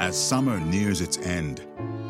[0.00, 1.64] As summer nears its end,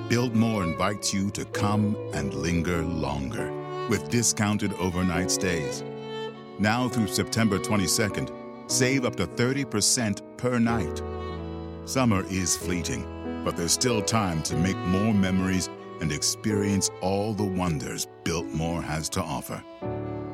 [0.08, 3.52] Biltmore invites you to come and linger longer
[3.90, 5.84] with discounted overnight stays.
[6.58, 11.02] Now through September 22nd, save up to 30% per night.
[11.84, 15.68] Summer is fleeting, but there's still time to make more memories
[16.00, 19.62] and experience all the wonders Biltmore has to offer.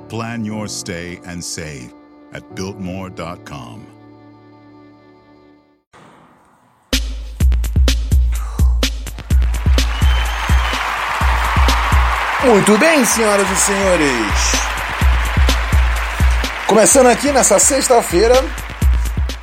[0.08, 1.92] Plan your stay and save
[2.32, 3.99] at Biltmore.com.
[12.42, 14.08] Muito bem, senhoras e senhores.
[16.66, 18.34] Começando aqui nessa sexta-feira,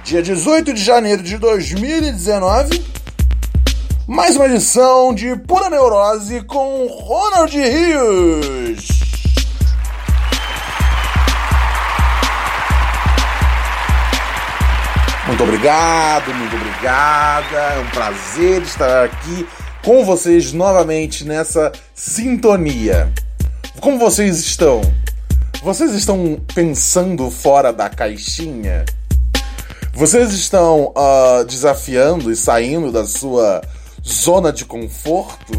[0.04, 2.84] dia 18 de janeiro de 2019,
[4.08, 8.88] mais uma edição de Pura Neurose com Ronald Rios.
[15.28, 17.58] Muito obrigado, muito obrigada.
[17.58, 19.48] É um prazer estar aqui
[19.88, 23.10] com vocês novamente nessa sintonia.
[23.80, 24.82] Como vocês estão?
[25.64, 28.84] Vocês estão pensando fora da caixinha?
[29.94, 33.62] Vocês estão uh, desafiando e saindo da sua
[34.06, 35.54] zona de conforto?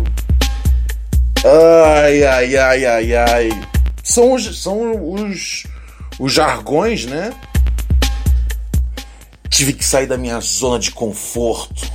[1.97, 3.49] Ai, ai, ai, ai, ai.
[4.05, 5.65] São os, são os,
[6.19, 7.33] os jargões, né?
[9.49, 11.91] Tive que sair da minha zona de conforto.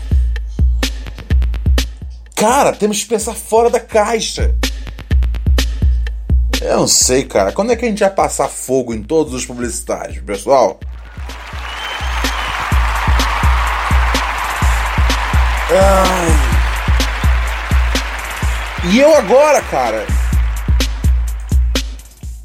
[2.43, 4.53] Cara, temos que pensar fora da caixa.
[6.61, 7.53] Eu não sei, cara.
[7.53, 10.77] Quando é que a gente vai passar fogo em todos os publicitários, pessoal?
[15.71, 16.31] Ai.
[18.91, 20.05] E eu agora, cara.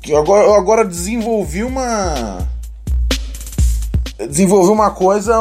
[0.06, 2.46] Eu agora, eu agora desenvolvi uma.
[4.16, 5.34] Desenvolvi uma coisa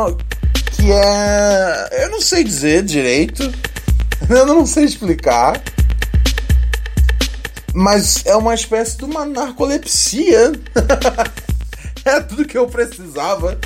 [0.76, 1.90] que é.
[2.06, 3.54] Eu não sei dizer direito.
[4.30, 5.62] Eu não sei explicar.
[7.74, 10.52] Mas é uma espécie de uma narcolepsia.
[12.04, 13.58] é tudo que eu precisava.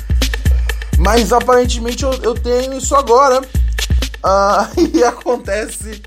[0.98, 3.40] Mas aparentemente eu, eu tenho isso agora.
[3.40, 6.00] Uh, e acontece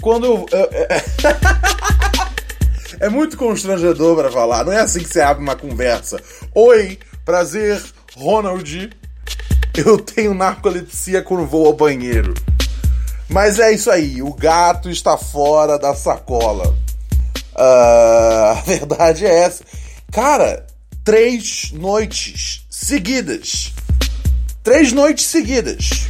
[0.00, 0.46] quando eu.
[0.52, 0.68] eu
[3.00, 4.64] é muito constrangedor para falar.
[4.64, 6.22] Não é assim que você abre uma conversa.
[6.54, 7.82] Oi, prazer,
[8.14, 8.90] Ronald.
[9.74, 12.34] Eu tenho narcolepsia quando vou ao banheiro.
[13.28, 16.74] Mas é isso aí, o gato está fora da sacola.
[17.54, 19.62] Uh, a verdade é essa.
[20.10, 20.66] Cara,
[21.04, 23.74] três noites seguidas.
[24.62, 26.08] Três noites seguidas.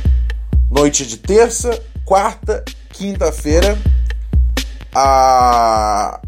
[0.71, 3.77] Noite de terça, quarta, quinta-feira.
[4.95, 6.21] A,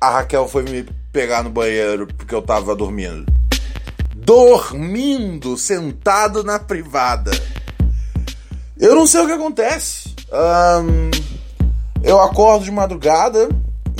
[0.00, 3.26] a Raquel foi me pegar no banheiro porque eu tava dormindo.
[4.14, 7.30] Dormindo, sentado na privada.
[8.78, 10.01] Eu não sei o que acontece.
[10.32, 11.10] Um,
[12.02, 13.48] eu acordo de madrugada.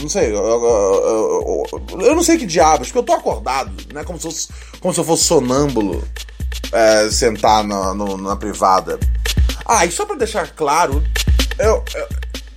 [0.01, 4.03] Não sei, eu, eu, eu, eu, não sei que diabos, porque eu tô acordado, né?
[4.03, 4.49] Como se, fosse,
[4.81, 6.03] como se eu fosse sonâmbulo
[6.73, 8.99] é, sentar na, no, na privada.
[9.67, 11.03] Ah, e só pra deixar claro,
[11.59, 11.85] eu,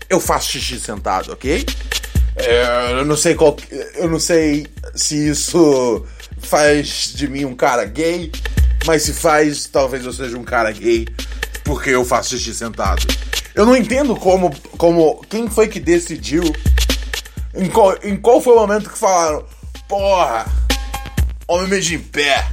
[0.09, 1.65] eu, faço xixi sentado, ok?
[2.37, 3.55] É, eu não sei qual.
[3.95, 4.65] Eu não sei
[4.95, 6.05] se isso
[6.39, 8.31] faz de mim um cara gay,
[8.85, 11.05] mas se faz, talvez eu seja um cara gay
[11.63, 13.05] porque eu faço xixi sentado.
[13.55, 16.43] Eu não entendo como, como quem foi que decidiu,
[17.55, 19.45] em qual, em qual foi o momento que falaram,
[19.87, 20.45] porra,
[21.47, 22.45] homem mija em pé.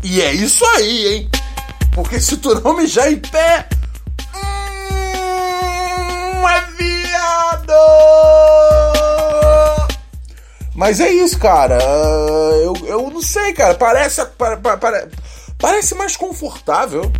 [0.00, 1.28] E é isso aí, hein?
[1.92, 3.68] Porque se tu não mijar em pé,
[4.32, 7.72] hum, é viado!
[10.72, 11.82] Mas é isso, cara.
[12.62, 13.74] Eu, eu não sei, cara.
[13.74, 14.24] Parece,
[14.62, 15.08] parece,
[15.58, 17.10] parece mais confortável.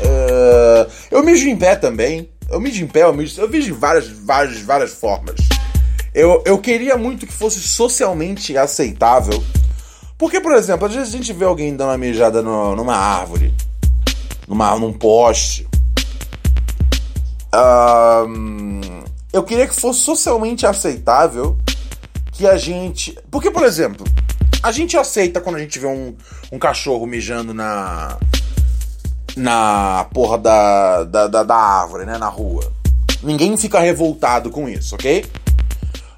[0.00, 2.28] Uh, eu mijo em pé também.
[2.50, 5.36] Eu mijo em pé, eu mijo, eu mijo de várias, várias, várias formas.
[6.14, 9.44] Eu, eu queria muito que fosse socialmente aceitável.
[10.16, 13.54] Porque, por exemplo, às vezes a gente vê alguém dando uma mijada no, numa árvore,
[14.48, 15.68] numa, num poste.
[17.54, 18.80] Um,
[19.30, 21.58] eu queria que fosse socialmente aceitável
[22.32, 23.16] que a gente.
[23.30, 24.06] Porque, por exemplo,
[24.62, 26.16] a gente aceita quando a gente vê um,
[26.50, 28.18] um cachorro mijando na,
[29.38, 32.18] na porra da, da, da, da árvore, né?
[32.18, 32.70] Na rua.
[33.22, 35.24] Ninguém fica revoltado com isso, ok?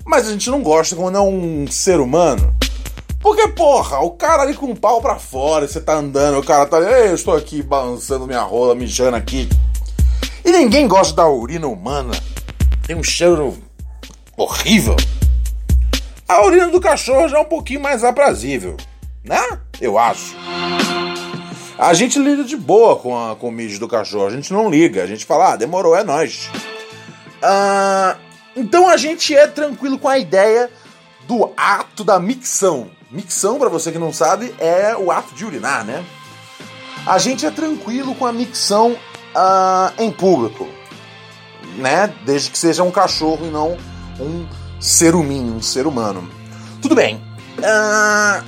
[0.05, 2.55] Mas a gente não gosta quando é um ser humano.
[3.21, 6.67] Porque, porra, o cara ali com o pau pra fora, você tá andando, o cara
[6.67, 6.81] tá.
[6.81, 9.49] Ei, eu estou aqui balançando minha rola, mijando aqui.
[10.45, 12.13] E ninguém gosta da urina humana.
[12.87, 13.57] Tem um cheiro
[14.37, 14.97] horrível.
[16.27, 18.77] A urina do cachorro já é um pouquinho mais aprazível,
[19.23, 19.59] né?
[19.81, 20.35] Eu acho.
[21.81, 24.69] A gente lida de boa com, a, com o mijo do cachorro, a gente não
[24.69, 26.51] liga, a gente fala, ah, demorou, é nós.
[27.43, 28.19] Ah,
[28.55, 30.71] então a gente é tranquilo com a ideia
[31.27, 32.91] do ato da micção.
[33.11, 36.05] Micção, para você que não sabe, é o ato de urinar, né?
[37.07, 40.69] A gente é tranquilo com a micção uh, em público,
[41.79, 42.13] né?
[42.27, 43.79] Desde que seja um cachorro e não
[44.21, 44.47] um
[44.79, 46.31] ser humano, um ser humano.
[46.83, 47.17] Tudo bem.
[47.57, 48.45] Uh,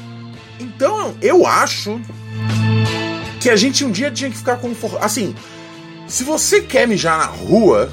[0.61, 1.99] então eu acho
[3.42, 5.04] que a gente um dia tinha que ficar confortável.
[5.04, 5.34] Assim,
[6.06, 7.92] se você quer mijar na rua,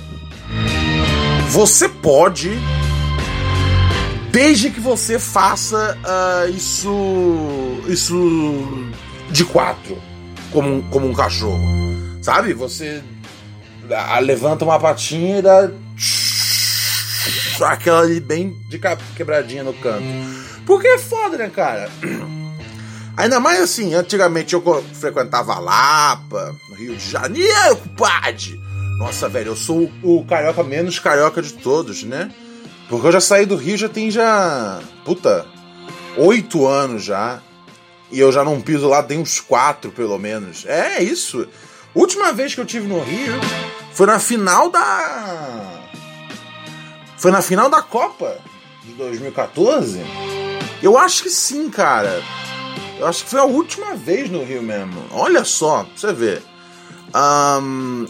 [1.50, 2.52] você pode,
[4.32, 6.92] desde que você faça uh, isso,
[7.88, 8.94] isso
[9.32, 9.98] de quatro
[10.52, 11.60] como um, como um cachorro.
[12.22, 12.54] Sabe?
[12.54, 13.02] Você
[14.22, 15.72] levanta uma patinha e dá.
[17.62, 18.80] Aquela ali bem de
[19.16, 20.06] quebradinha no canto.
[20.66, 21.90] Porque é foda, né, cara?
[23.20, 24.64] Ainda mais assim, antigamente eu
[24.94, 28.58] frequentava Lapa, no Rio de Janeiro, compadre.
[28.98, 32.32] Nossa, velho, eu sou o carioca menos carioca de todos, né?
[32.88, 34.80] Porque eu já saí do Rio já tem já.
[35.04, 35.46] Puta,
[36.16, 37.42] oito anos já.
[38.10, 40.66] E eu já não piso lá tem uns quatro, pelo menos.
[40.66, 41.46] É isso.
[41.94, 43.34] Última vez que eu tive no Rio
[43.92, 45.90] foi na final da.
[47.18, 48.40] Foi na final da Copa
[48.86, 50.00] de 2014.
[50.82, 52.24] Eu acho que sim, cara.
[53.00, 55.02] Eu acho que foi a última vez no Rio mesmo.
[55.12, 56.44] Olha só, pra você ver.
[57.16, 58.06] Um,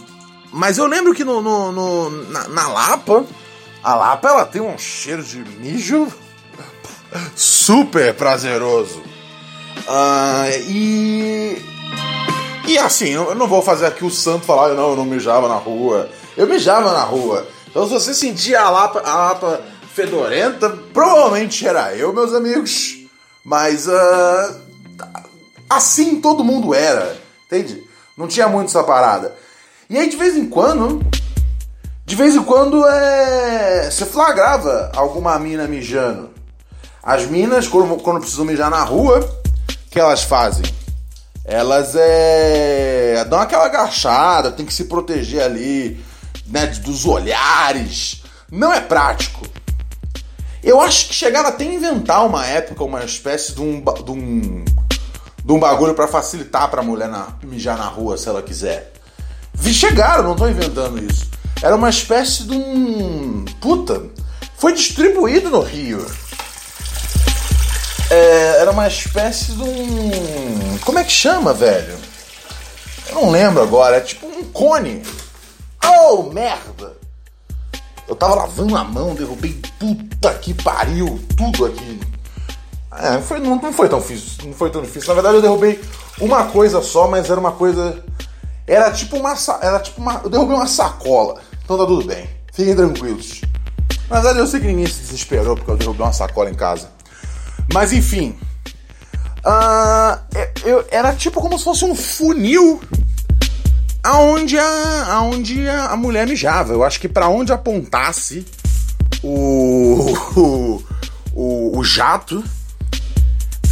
[0.52, 3.24] mas eu lembro que no, no, no na, na, Lapa,
[3.84, 6.08] a Lapa ela tem um cheiro de mijo
[7.36, 9.00] super prazeroso.
[9.86, 11.62] Uh, e.
[12.66, 15.56] E assim, eu não vou fazer aqui o santo falar, não, eu não mijava na
[15.56, 16.08] rua.
[16.36, 17.46] Eu mijava na rua.
[17.68, 19.60] Então se você sentia a lapa, a lapa
[19.92, 22.98] fedorenta, provavelmente era eu, meus amigos.
[23.44, 24.69] Mas uh,
[25.70, 27.82] assim todo mundo era, entende?
[28.18, 29.34] Não tinha muito essa parada.
[29.88, 31.00] E aí de vez em quando,
[32.04, 36.30] de vez em quando é, você flagrava alguma mina mijando.
[37.02, 39.26] As minas, quando, quando precisam mijar na rua,
[39.90, 40.64] que elas fazem?
[41.44, 43.24] Elas é.
[43.28, 46.04] dão aquela agachada, tem que se proteger ali,
[46.46, 46.66] né?
[46.66, 48.22] Dos olhares.
[48.50, 49.46] Não é prático.
[50.62, 54.64] Eu acho que chegaram até a inventar uma época, uma espécie de um, de um,
[55.50, 58.92] de um bagulho para facilitar pra mulher na, mijar na rua se ela quiser.
[59.60, 61.28] Chegaram, não tô inventando isso.
[61.60, 63.44] Era uma espécie de um.
[63.60, 64.00] Puta!
[64.56, 66.06] Foi distribuído no Rio.
[68.08, 70.78] É, era uma espécie de um.
[70.84, 71.98] Como é que chama, velho?
[73.08, 73.96] Eu não lembro agora.
[73.96, 75.02] É tipo um cone.
[75.84, 76.96] Oh, merda!
[78.06, 82.00] Eu tava lavando a mão, derrubei puta que pariu, tudo aqui.
[82.92, 85.08] É, foi, não, não foi tão difícil, não foi tão difícil.
[85.08, 85.80] Na verdade eu derrubei
[86.20, 88.02] uma coisa só, mas era uma coisa.
[88.66, 89.34] Era tipo uma.
[89.62, 90.20] Era tipo uma.
[90.24, 91.40] Eu derrubei uma sacola.
[91.64, 92.28] Então tá tudo bem.
[92.52, 93.42] Fiquem tranquilos.
[94.08, 96.90] Na verdade eu sei que ninguém se desesperou porque eu derrubei uma sacola em casa.
[97.72, 98.36] Mas enfim.
[99.38, 100.18] Uh,
[100.66, 102.78] eu, era tipo como se fosse um funil
[104.02, 106.72] aonde a, aonde a, mulher mijava.
[106.72, 108.44] Eu acho que para onde apontasse
[109.22, 110.82] o, o,
[111.32, 112.42] o, o jato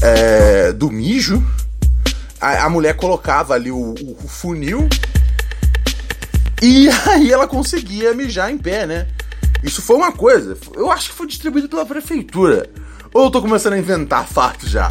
[0.03, 1.45] é, do mijo,
[2.41, 4.89] a, a, mulher colocava ali o, o funil
[6.63, 9.09] e aí ela conseguia mijar em pé, né?
[9.63, 10.57] Isso foi uma coisa.
[10.75, 12.71] Eu acho que foi distribuído pela prefeitura.
[13.13, 14.89] Ou eu tô começando a inventar fatos já?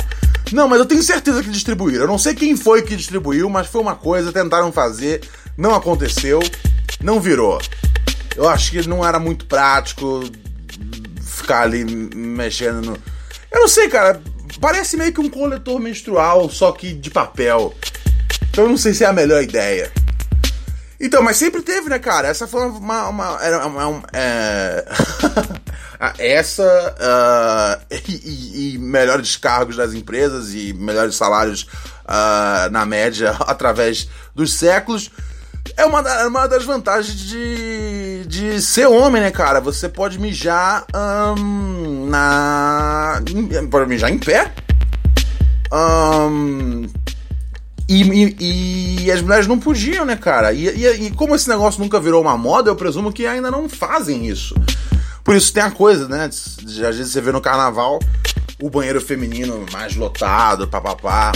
[0.52, 2.04] Não, mas eu tenho certeza que distribuíram.
[2.04, 5.22] Eu não sei quem foi que distribuiu, mas foi uma coisa, tentaram fazer,
[5.58, 6.40] não aconteceu,
[7.02, 7.62] não virou.
[8.36, 10.24] Eu acho que não era muito prático
[11.22, 11.84] ficar ali
[12.16, 12.98] mexendo no.
[13.52, 14.22] Eu não sei, cara.
[14.60, 17.74] Parece meio que um coletor menstrual, só que de papel.
[18.50, 19.92] Então eu não sei se é a melhor ideia.
[21.00, 22.28] Então, mas sempre teve, né, cara?
[22.28, 23.08] Essa foi uma.
[23.08, 24.86] uma, era uma, uma é...
[26.20, 31.64] Essa uh, e, e, melhores cargos das empresas e melhores salários
[32.06, 35.10] uh, na média através dos séculos
[35.76, 39.60] é uma, uma das vantagens de, de ser homem, né, cara?
[39.60, 43.22] Você pode mijar um, na.
[43.70, 44.52] Pode mijar em pé.
[45.72, 46.88] Um,
[47.90, 50.54] e, e, e, as mulheres não podiam, né, cara?
[50.54, 54.28] E, e, como esse negócio nunca virou uma moda, eu presumo que ainda não fazem
[54.28, 54.56] isso.
[55.24, 56.26] Por isso tem a coisa, né?
[56.26, 58.00] Às vezes você vê no carnaval
[58.62, 61.32] o banheiro feminino mais lotado, papapá.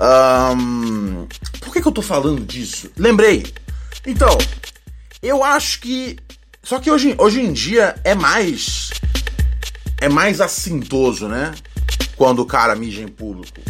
[0.00, 1.26] Um,
[1.72, 2.90] por que, que eu tô falando disso?
[2.98, 3.50] Lembrei.
[4.06, 4.36] Então,
[5.22, 6.18] eu acho que.
[6.62, 8.90] Só que hoje, hoje em dia é mais.
[9.98, 11.54] É mais assintoso, né?
[12.22, 13.60] quando o cara mija em público.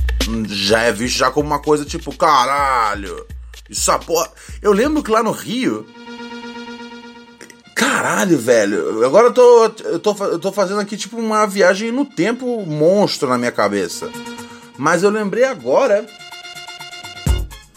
[0.49, 3.25] Já é visto já como uma coisa tipo, caralho,
[3.71, 4.29] isso a porra.
[4.61, 5.87] Eu lembro que lá no Rio.
[7.75, 9.05] Caralho, velho.
[9.07, 13.29] Agora eu tô, eu tô, eu tô fazendo aqui tipo uma viagem no tempo monstro
[13.29, 14.11] na minha cabeça.
[14.77, 16.07] Mas eu lembrei agora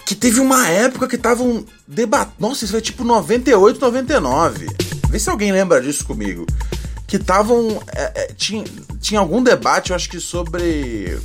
[0.05, 2.35] que teve uma época que estavam debatendo.
[2.39, 4.67] Nossa, isso foi tipo 98, 99.
[5.09, 6.45] Vê se alguém lembra disso comigo.
[7.07, 7.81] Que estavam.
[7.87, 8.63] É, é, tinha,
[9.01, 11.19] tinha algum debate, eu acho que sobre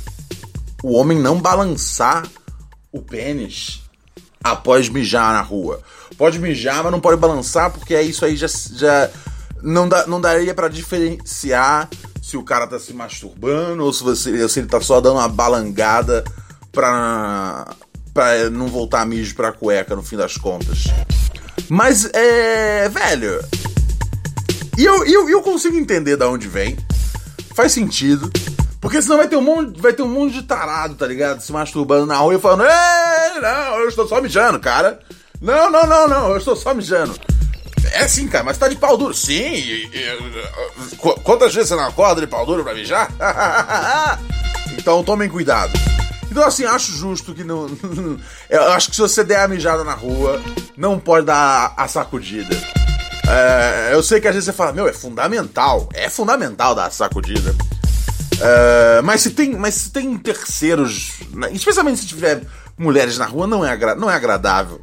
[0.83, 2.27] o homem não balançar
[2.91, 3.81] o pênis
[4.43, 5.81] após mijar na rua.
[6.17, 8.47] Pode mijar, mas não pode balançar, porque é isso aí já.
[8.47, 9.09] já
[9.61, 11.87] não, não daria para diferenciar
[12.19, 15.27] se o cara tá se masturbando ou se, você, se ele tá só dando uma
[15.27, 16.23] balangada
[16.71, 17.67] pra,
[18.13, 20.85] pra não voltar mijo pra cueca no fim das contas.
[21.69, 22.89] Mas é.
[22.89, 23.39] velho.
[24.77, 26.77] E eu, eu, eu consigo entender da onde vem.
[27.55, 28.31] Faz sentido.
[28.79, 31.39] Porque senão vai ter um monte, vai ter um monte de tarado, tá ligado?
[31.41, 34.99] Se masturbando na rua e falando, Ei, não, eu estou só mijando, cara.
[35.39, 37.13] Não, não, não, não, eu estou só mijando.
[37.93, 39.13] É sim, cara, mas tá de pau duro.
[39.13, 43.11] Sim, e, e, quantas vezes você não acorda de pau duro pra mijar?
[44.77, 45.71] então tomem cuidado.
[46.31, 47.67] Então, assim, acho justo que não.
[48.49, 50.41] eu acho que se você der a mijada na rua,
[50.77, 52.55] não pode dar a sacudida.
[53.27, 55.89] É, eu sei que às vezes você fala, meu, é fundamental.
[55.93, 57.51] É fundamental dar a sacudida.
[57.51, 62.41] Uh, mas, se tem, mas se tem terceiros, né, especialmente se tiver
[62.77, 64.79] mulheres na rua, não é, agra não é agradável.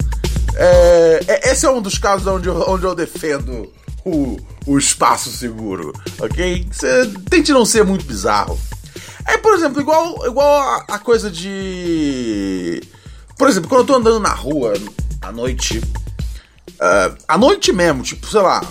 [0.54, 3.72] É, é, esse é um dos casos onde eu, onde eu defendo
[4.04, 6.68] o, o espaço seguro, ok?
[6.70, 8.58] Cê, tente não ser muito bizarro.
[9.28, 12.82] É, por exemplo, igual, igual a, a, coisa de.
[13.36, 14.72] Por exemplo, quando eu tô andando na rua
[15.20, 15.78] à noite.
[15.78, 18.64] Uh, à noite mesmo, tipo, sei lá,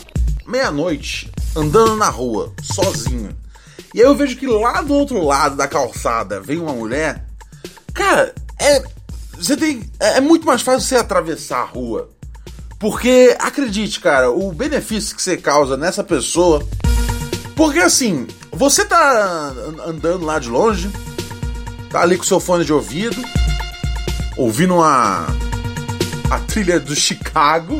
[0.47, 3.37] meia-noite, andando na rua, sozinho.
[3.93, 7.23] E aí eu vejo que lá do outro lado da calçada vem uma mulher.
[7.93, 8.81] Cara, é.
[9.37, 9.87] Você tem.
[9.99, 12.09] É, é muito mais fácil você atravessar a rua.
[12.79, 16.67] Porque, acredite, cara, o benefício que você causa nessa pessoa.
[17.57, 19.51] Porque assim, você tá
[19.83, 20.91] andando lá de longe,
[21.89, 23.19] tá ali com seu fone de ouvido,
[24.37, 25.25] ouvindo uma.
[26.29, 27.79] a trilha do Chicago.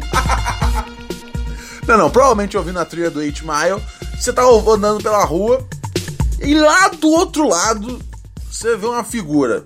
[1.87, 3.81] não, não, provavelmente ouvindo a trilha do 8 Mile.
[4.19, 5.63] Você tá andando pela rua
[6.41, 8.01] e lá do outro lado,
[8.49, 9.63] você vê uma figura.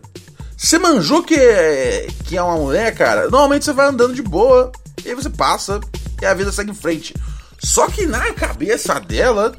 [0.58, 3.24] Você manjou que é, que é uma mulher, cara?
[3.30, 4.74] Normalmente você vai andando de boa,
[5.06, 5.80] e aí você passa,
[6.22, 7.16] e a vida segue em frente.
[7.64, 9.54] Só que na cabeça dela,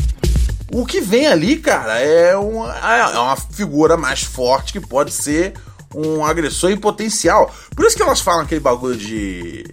[0.73, 5.53] o que vem ali, cara, é uma, é uma figura mais forte que pode ser
[5.95, 7.55] um agressor em potencial.
[7.77, 9.67] Por isso que elas falam aquele bagulho de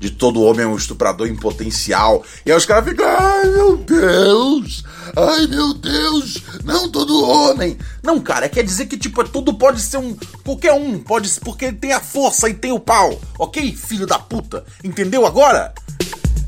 [0.00, 2.24] de todo homem é um estuprador em potencial.
[2.44, 4.82] E aí os caras ficam, ai meu Deus,
[5.14, 7.76] ai meu Deus, não todo homem.
[8.02, 10.16] Não, cara, quer dizer que tipo, tudo pode ser um.
[10.42, 14.18] qualquer um, pode porque ele tem a força e tem o pau, ok, filho da
[14.18, 14.64] puta?
[14.82, 15.74] Entendeu agora?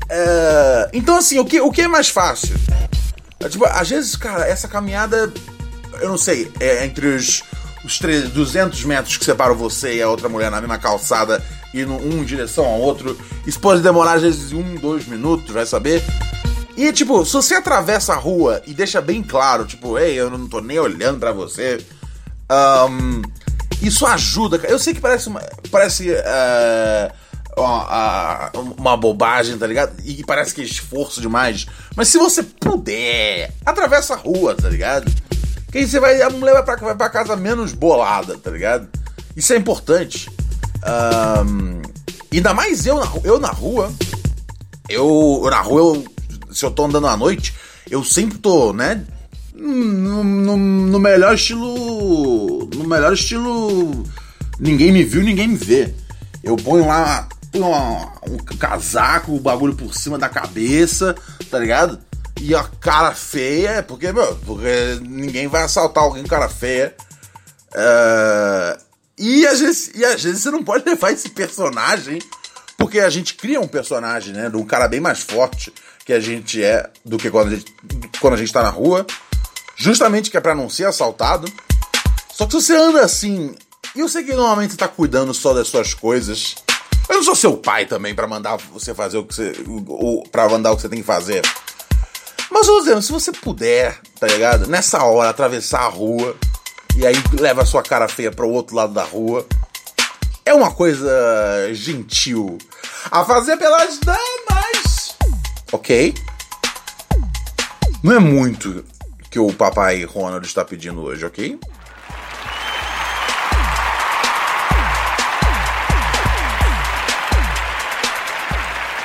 [0.09, 2.55] É, então assim, o que, o que é mais fácil?
[3.43, 5.31] É, tipo, às vezes, cara, essa caminhada,
[5.99, 7.43] eu não sei, é entre os
[7.83, 12.21] os 200 metros que separam você e a outra mulher na mesma calçada, indo um
[12.21, 13.17] em direção ao outro.
[13.45, 16.01] Isso pode demorar às vezes um, dois minutos, vai saber.
[16.77, 20.47] E tipo, se você atravessa a rua e deixa bem claro, tipo, ei, eu não
[20.47, 21.85] tô nem olhando para você.
[22.89, 23.21] Um,
[23.81, 24.61] isso ajuda.
[24.65, 27.13] Eu sei que parece uma, parece uh,
[27.57, 29.93] uma, uma bobagem, tá ligado?
[30.03, 31.65] E parece que é esforço demais.
[31.95, 35.11] Mas se você puder, atravessa a rua, tá ligado?
[35.71, 38.87] Que aí você vai, a mulher vai pra, vai pra casa menos bolada, tá ligado?
[39.35, 40.29] Isso é importante.
[40.85, 41.81] Um,
[42.31, 43.91] ainda mais eu na, eu na rua.
[44.89, 46.05] Eu, na rua, eu,
[46.51, 47.53] se eu tô andando à noite,
[47.89, 49.03] eu sempre tô, né?
[49.55, 52.69] No, no, no, melhor estilo.
[52.75, 54.03] No melhor estilo.
[54.59, 55.93] Ninguém me viu, ninguém me vê.
[56.43, 61.15] Eu ponho lá ponho um casaco, o bagulho por cima da cabeça,
[61.49, 61.99] tá ligado?
[62.41, 66.95] E a cara feia, porque, meu, porque ninguém vai assaltar alguém com cara feia.
[67.69, 68.81] Uh,
[69.17, 72.19] e, às vezes, e às vezes você não pode levar esse personagem,
[72.77, 74.49] porque a gente cria um personagem, né?
[74.49, 75.71] De um cara bem mais forte
[76.05, 77.73] que a gente é do que quando a gente,
[78.19, 79.05] quando a gente tá na rua.
[79.75, 81.51] Justamente que é pra não ser assaltado.
[82.33, 83.55] Só que se você anda assim,
[83.95, 86.55] e eu sei que normalmente você tá cuidando só das suas coisas.
[87.09, 89.53] Eu não sou seu pai também para mandar você fazer o que você.
[89.87, 91.41] ou para mandar o que você tem que fazer.
[92.49, 94.67] Mas, ô Zé, se você puder, tá ligado?
[94.67, 96.35] Nessa hora, atravessar a rua
[96.95, 99.45] e aí leva a sua cara feia para o outro lado da rua.
[100.45, 101.09] É uma coisa
[101.71, 102.57] gentil
[103.09, 105.15] a fazer pelas damas.
[105.71, 106.13] Ok?
[108.03, 108.85] Não é muito
[109.31, 111.59] que o papai Ronald está pedindo hoje, ok?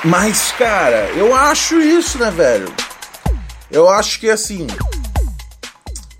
[0.05, 2.73] Mas, cara, eu acho isso, né, velho?
[3.71, 4.67] Eu acho que assim.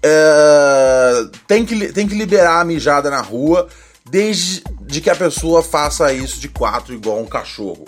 [0.03, 3.69] É, tem, que, tem que liberar a mijada na rua
[4.09, 7.85] desde de que a pessoa faça isso de quatro igual um cachorro.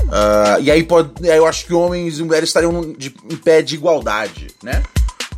[0.00, 3.74] Uh, e aí pode, eu acho que homens e mulheres estariam de, em pé de
[3.74, 4.82] igualdade, né?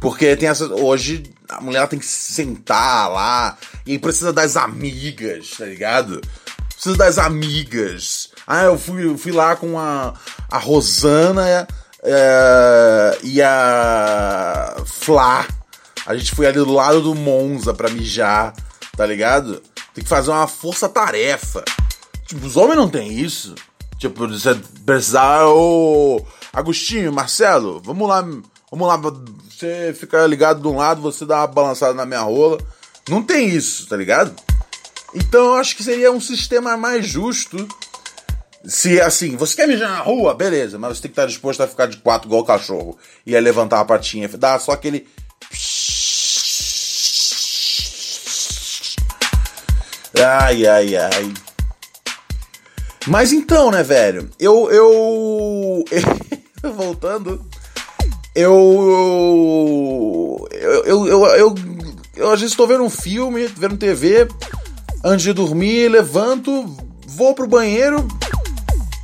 [0.01, 0.67] Porque tem essa.
[0.67, 6.21] Hoje a mulher tem que sentar lá e precisa das amigas, tá ligado?
[6.75, 8.32] Precisa das amigas.
[8.47, 10.15] Ah, eu fui, eu fui lá com a,
[10.51, 11.67] a Rosana
[12.03, 15.47] é, e a Flá.
[16.05, 18.55] A gente foi ali do lado do Monza pra mijar,
[18.97, 19.63] tá ligado?
[19.95, 21.65] Tem que fazer uma força-tarefa.
[22.27, 23.55] Tipo, os homens não tem isso.
[23.99, 25.47] Tipo, você precisar.
[25.47, 28.27] Ô, Agostinho, Marcelo, vamos lá.
[28.71, 32.59] Vamos lá, você fica ligado de um lado, você dá uma balançada na minha rola.
[33.09, 34.35] Não tem isso, tá ligado?
[35.15, 37.69] Então eu acho que seria um sistema mais justo.
[38.65, 41.67] Se assim, você quer mijar na rua, beleza, mas você tem que estar disposto a
[41.67, 42.97] ficar de quatro igual o cachorro.
[43.27, 45.07] E aí levantar a patinha, dar só aquele.
[50.25, 51.33] Ai, ai, ai.
[53.09, 54.31] Mas então, né, velho?
[54.39, 54.71] Eu.
[54.71, 55.85] Eu.
[56.75, 57.45] Voltando.
[58.35, 58.55] Eu.
[60.53, 60.85] Eu.
[60.87, 61.07] Eu.
[61.07, 61.55] Eu, eu,
[62.15, 64.29] eu às vezes estou vendo um filme, vendo TV.
[65.03, 66.77] Antes de dormir, levanto,
[67.07, 68.07] vou pro banheiro.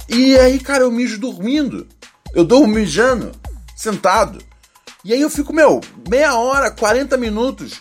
[0.09, 1.87] E aí, cara, eu mijo dormindo.
[2.35, 3.33] Eu dou mijando,
[3.77, 4.39] sentado.
[5.05, 7.81] E aí eu fico, meu, meia hora, 40 minutos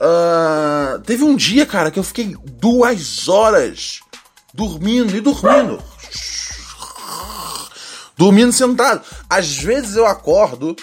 [0.00, 4.00] Uh, teve um dia, cara, que eu fiquei duas horas
[4.52, 5.82] dormindo e dormindo.
[8.16, 9.02] Dormindo sentado.
[9.28, 10.76] Às vezes eu acordo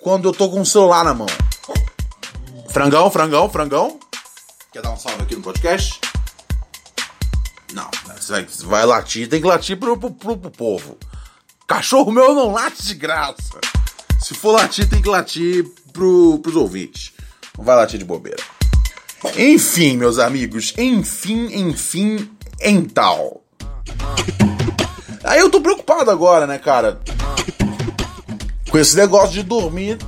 [0.00, 1.26] quando eu tô com o celular na mão.
[2.68, 4.00] Frangão, frangão, frangão.
[4.72, 6.00] Quer dar um salve aqui no podcast?
[8.64, 10.98] Vai latir, tem que latir pro, pro, pro, pro povo.
[11.66, 13.60] Cachorro meu não late de graça.
[14.20, 17.12] Se for latir, tem que latir pro, pros ouvintes.
[17.56, 18.42] Não vai latir de bobeira.
[19.36, 23.42] Enfim, meus amigos, enfim, enfim, em tal.
[25.22, 27.00] Aí eu tô preocupado agora, né, cara?
[28.70, 29.98] Com esse negócio de dormir.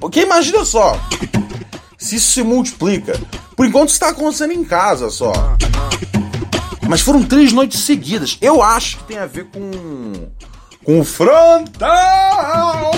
[0.00, 0.98] Porque imagina só,
[1.96, 3.18] se isso se multiplica.
[3.56, 5.32] Por enquanto está acontecendo em casa só.
[6.88, 8.38] Mas foram três noites seguidas.
[8.40, 10.30] Eu acho que tem a ver com.
[10.82, 12.90] com frontal!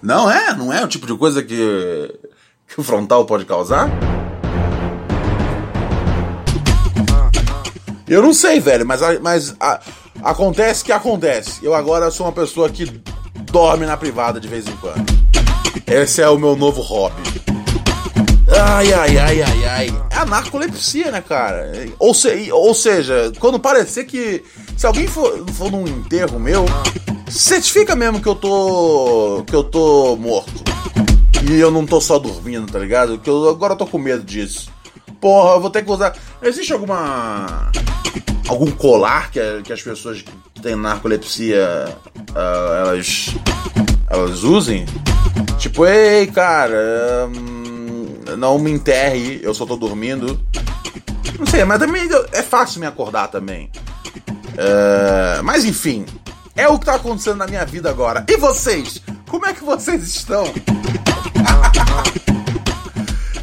[0.00, 0.54] Não é?
[0.54, 2.14] Não é o tipo de coisa que,
[2.68, 3.90] que o frontal pode causar?
[8.06, 9.80] Eu não sei, velho, mas, mas a,
[10.22, 11.64] acontece que acontece.
[11.64, 12.86] Eu agora sou uma pessoa que
[13.50, 15.04] dorme na privada de vez em quando.
[15.84, 17.37] Esse é o meu novo hobby.
[18.50, 20.02] Ai, ai, ai, ai, ai.
[20.10, 21.70] É a narcolepsia, né, cara?
[21.98, 24.42] Ou, se, ou seja, quando parecer que.
[24.76, 26.64] Se alguém for, for num enterro meu,
[27.28, 29.44] certifica mesmo que eu tô.
[29.46, 30.64] que eu tô morto.
[31.48, 33.18] E eu não tô só dormindo, tá ligado?
[33.18, 34.70] Que eu agora eu tô com medo disso.
[35.20, 36.16] Porra, eu vou ter que usar.
[36.42, 37.70] Existe alguma.
[38.48, 40.32] algum colar que, que as pessoas que
[40.62, 41.96] têm narcolepsia
[42.30, 43.34] uh, elas.
[44.08, 44.86] elas usem?
[45.58, 47.28] Tipo, ei, cara.
[47.28, 47.57] Um,
[48.36, 50.40] não me enterre, eu só tô dormindo.
[51.38, 53.70] Não sei, mas também é fácil me acordar também.
[54.54, 56.04] Uh, mas enfim,
[56.56, 58.24] é o que tá acontecendo na minha vida agora.
[58.28, 59.00] E vocês?
[59.28, 60.44] Como é que vocês estão?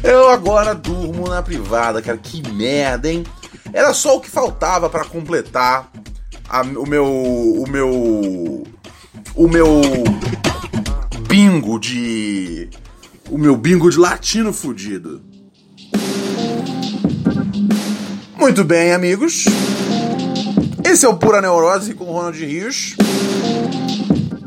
[0.02, 2.18] Eu agora durmo na privada, cara.
[2.18, 3.24] Que merda, hein?
[3.72, 5.90] Era só o que faltava para completar
[6.48, 7.06] a, o meu.
[7.06, 8.64] O meu.
[9.34, 9.80] O meu.
[11.26, 12.70] Bingo de.
[13.28, 15.20] O meu bingo de latino fudido.
[18.38, 19.44] Muito bem, amigos.
[20.84, 22.94] Esse é o Pura Neurose com Ronald Rios.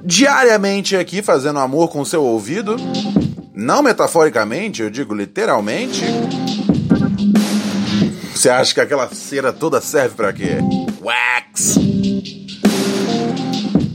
[0.06, 2.78] Diariamente aqui fazendo amor com o seu ouvido.
[3.54, 6.02] Não metaforicamente, eu digo literalmente.
[8.34, 10.60] Você acha que aquela cera toda serve para quê?
[11.02, 11.76] Wax!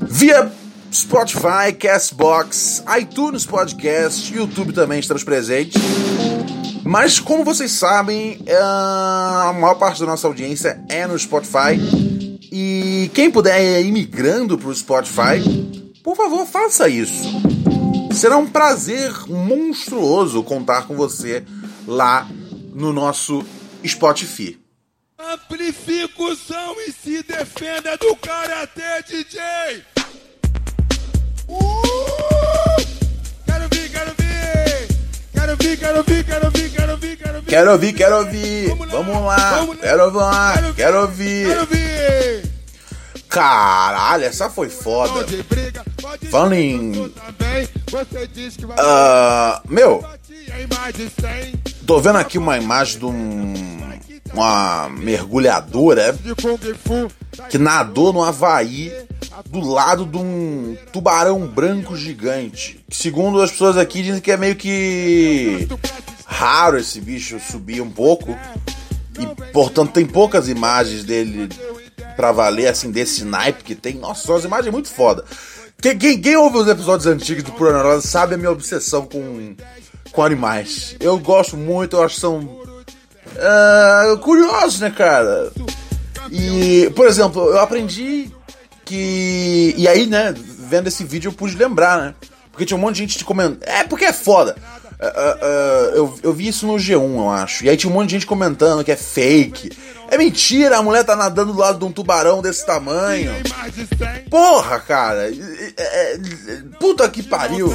[0.06, 0.52] Via
[0.94, 5.82] Spotify, Castbox, iTunes Podcast, YouTube também estamos presentes.
[6.84, 11.80] Mas como vocês sabem, é, a maior parte da nossa audiência é no Spotify.
[12.52, 15.42] E quem puder ir migrando para o Spotify,
[16.04, 17.28] por favor, faça isso.
[18.12, 21.44] Será um prazer monstruoso contar com você
[21.88, 22.28] lá
[22.72, 23.44] no nosso
[23.84, 24.60] Spotify.
[25.18, 29.93] Amplifica o som e se defenda do Karate DJ!
[33.44, 34.08] Quero ouvir, quero
[35.98, 37.46] ouvir, quero ouvir, quero ouvir, quero ouvir.
[37.46, 38.68] Quero ouvir, quero ouvir.
[38.90, 39.66] Vamos lá.
[40.76, 42.50] Quero ouvir, quero ouvir.
[43.28, 45.26] Caralho, essa foi foda.
[46.30, 47.12] Falando em.
[48.78, 53.54] ah, meu, bater em mais de 100 tô vendo aqui uma imagem de um.
[54.32, 56.16] Uma mergulhadora
[57.50, 58.92] que nadou no Havaí
[59.46, 62.84] do lado de um tubarão branco gigante.
[62.88, 65.68] Que, segundo as pessoas aqui, dizem que é meio que
[66.24, 68.36] raro esse bicho subir um pouco.
[69.18, 71.48] E, portanto, tem poucas imagens dele
[72.16, 73.94] pra valer, assim, desse naipe que tem.
[73.94, 75.24] Nossa, são as imagens muito foda.
[75.80, 79.54] Quem, quem, quem ouve os episódios antigos do Pura Neurose sabe a minha obsessão com,
[80.12, 80.96] com animais.
[80.98, 82.62] Eu gosto muito, eu acho que são
[83.38, 85.50] ah, curiosos, né, cara?
[86.30, 88.30] E, por exemplo, eu aprendi
[88.84, 89.74] que.
[89.76, 92.14] E aí, né, vendo esse vídeo eu pude lembrar, né?
[92.50, 93.58] Porque tinha um monte de gente te comentando.
[93.62, 94.56] É, porque é foda.
[95.00, 97.64] Ah, ah, eu, eu vi isso no G1, eu acho.
[97.64, 99.76] E aí tinha um monte de gente comentando que é fake.
[100.08, 103.32] É mentira, a mulher tá nadando do lado de um tubarão desse tamanho.
[103.32, 105.28] Em mais de 100 Porra, cara.
[105.28, 106.18] É- é-
[106.78, 107.72] puta que pariu.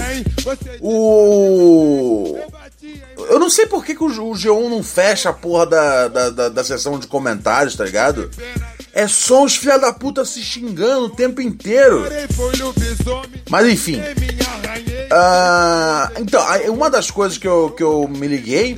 [0.79, 2.39] O.
[3.29, 6.07] Eu não sei por que, que o G- o G1 não fecha a porra da,
[6.07, 8.29] da, da, da sessão de comentários, tá ligado?
[8.93, 12.05] É só os filha da puta se xingando o tempo inteiro.
[13.49, 14.01] Mas enfim.
[15.11, 18.77] Ah, então, uma das coisas que eu, que eu me liguei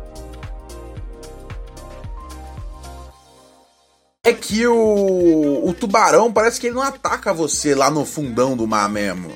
[4.31, 8.65] É que o, o tubarão parece que ele não ataca você lá no fundão do
[8.65, 9.31] mar mesmo.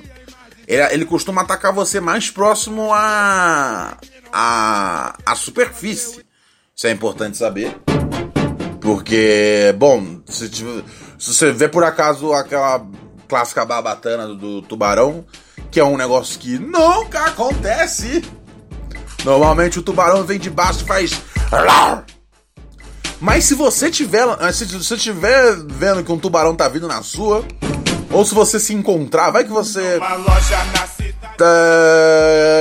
[0.67, 3.97] Ele, ele costuma atacar você mais próximo à
[4.31, 6.25] a, a, superfície.
[6.75, 7.77] Isso é importante saber.
[8.81, 12.85] Porque, bom, se, se você vê por acaso aquela
[13.27, 15.25] clássica barbatana do, do tubarão,
[15.71, 18.23] que é um negócio que nunca acontece.
[19.23, 21.21] Normalmente o tubarão vem de baixo e faz.
[23.19, 27.43] Mas se você tiver, se você tiver vendo que um tubarão tá vindo na sua,
[28.11, 29.97] ou se você se encontrar, vai que você
[31.37, 31.45] tá,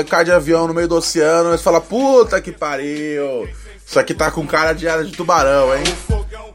[0.08, 3.48] cai de avião no meio do oceano e fala, puta que pariu,
[3.86, 5.84] isso aqui tá com cara de área de tubarão, hein?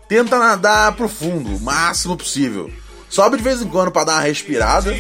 [0.08, 2.72] Tenta nadar pro fundo, o máximo possível.
[3.10, 4.92] Sobe de vez em quando pra dar uma respirada.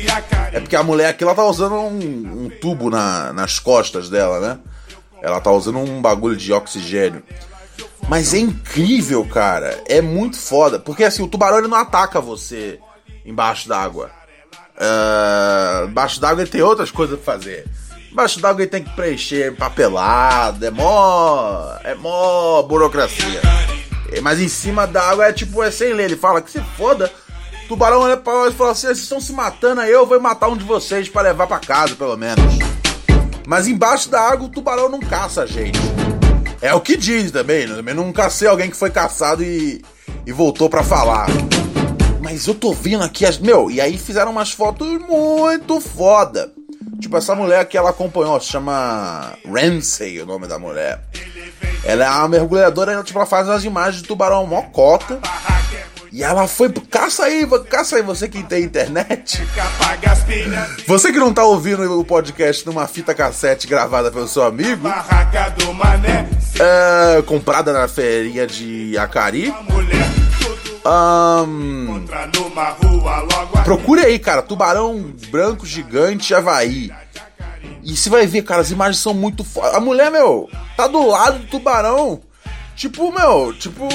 [0.53, 4.39] É porque a mulher aqui ela tá usando um, um tubo na- nas costas dela,
[4.39, 4.59] né?
[5.21, 7.21] Ela tá usando um bagulho de oxigênio.
[8.09, 9.83] Mas é incrível, cara.
[9.87, 10.79] É muito foda.
[10.79, 12.79] Porque assim, o tubarão ele não ataca você
[13.23, 14.09] embaixo d'água.
[14.75, 17.67] Ah, embaixo d'água ele tem outras coisas pra fazer.
[18.11, 20.65] Embaixo d'água ele tem que preencher papelada.
[20.65, 21.75] É mó.
[21.83, 23.41] É mó burocracia.
[24.23, 26.05] Mas em cima d'água é tipo, é sem ler.
[26.05, 27.11] Ele fala que se foda.
[27.67, 30.47] Tubarão olha pra nós e fala assim: vocês estão se matando aí, eu vou matar
[30.47, 32.57] um de vocês pra levar pra casa, pelo menos.
[33.45, 35.79] Mas embaixo da água o tubarão não caça a gente.
[36.61, 37.75] É o que diz também, né?
[37.75, 39.81] Também não cacei alguém que foi caçado e,
[40.25, 41.27] e voltou pra falar.
[42.21, 43.37] Mas eu tô vendo aqui as.
[43.37, 46.51] Meu, e aí fizeram umas fotos muito foda.
[46.99, 51.01] Tipo, essa mulher que ela acompanhou, se chama Ramsey, o nome da mulher.
[51.83, 55.17] Ela é uma mergulhadora, ela, tipo, ela faz umas imagens de tubarão mocota.
[56.11, 56.71] E ela foi.
[56.89, 59.45] Caça aí, caça aí, você que tem internet.
[60.87, 64.87] Você que não tá ouvindo o podcast numa fita cassete gravada pelo seu amigo,
[66.59, 69.53] é, comprada na feirinha de Acari.
[73.53, 73.63] aqui.
[73.63, 76.91] procure aí, cara, tubarão branco gigante Havaí.
[77.83, 79.77] E você vai ver, cara, as imagens são muito foda.
[79.77, 82.21] A mulher, meu, tá do lado do tubarão.
[82.75, 83.87] Tipo, meu, tipo.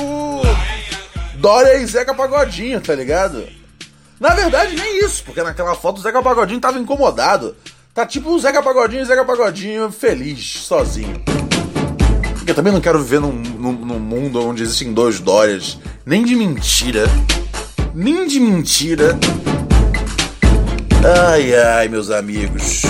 [1.36, 3.46] Dória e Zeca Pagodinho, tá ligado?
[4.18, 7.56] Na verdade, nem isso, porque naquela foto o Zeca Pagodinho tava incomodado.
[7.92, 11.22] Tá tipo o Zeca Pagodinho e Zeca Pagodinho feliz, sozinho.
[12.34, 15.78] Porque eu também não quero viver num, num, num mundo onde existem dois Dórias.
[16.04, 17.04] Nem de mentira.
[17.94, 19.18] Nem de mentira.
[21.30, 22.82] Ai, ai, meus amigos.